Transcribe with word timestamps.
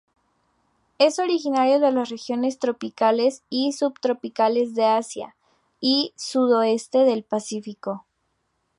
Es 0.97 1.19
originario 1.19 1.79
de 1.79 1.91
las 1.91 2.09
regiones 2.09 2.57
tropicales 2.57 3.43
y 3.51 3.73
subtropicales 3.73 4.73
de 4.73 4.83
Asia 4.85 5.35
y 5.79 6.11
sudoeste 6.17 7.01
del 7.05 7.23
Pacífico. 7.23 8.07